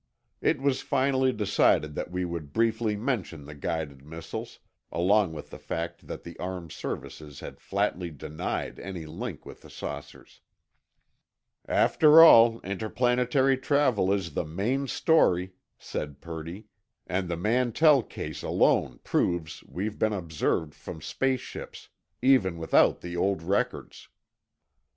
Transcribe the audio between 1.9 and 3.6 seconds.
that we would briefly mention the